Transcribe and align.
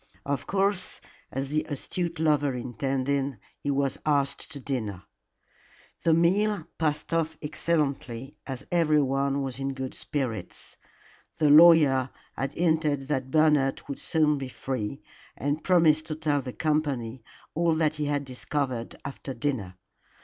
Of 0.25 0.47
course, 0.47 0.99
as 1.31 1.49
the 1.49 1.63
astute 1.69 2.17
lover 2.19 2.55
intended, 2.55 3.37
he 3.59 3.69
was 3.69 3.99
asked 4.03 4.51
to 4.51 4.59
dinner. 4.59 5.03
The 6.01 6.15
meal 6.15 6.65
passed 6.79 7.13
off 7.13 7.37
excellently, 7.39 8.35
as 8.47 8.65
everyone 8.71 9.43
was 9.43 9.59
in 9.59 9.75
good 9.75 9.93
spirits. 9.93 10.75
The 11.37 11.51
lawyer 11.51 12.09
had 12.35 12.53
hinted 12.53 13.09
that 13.09 13.29
Bernard 13.29 13.83
would 13.87 13.99
soon 13.99 14.39
be 14.39 14.49
free, 14.49 15.03
and 15.37 15.63
promised 15.63 16.07
to 16.07 16.15
tell 16.15 16.41
the 16.41 16.53
company 16.53 17.21
all 17.53 17.75
that 17.75 17.97
he 17.97 18.05
had 18.05 18.25
discovered 18.25 18.95
after 19.05 19.35
dinner. 19.35 19.75